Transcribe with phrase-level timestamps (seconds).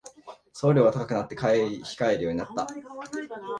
[0.51, 2.65] 送料が高くなって買い控えるようになった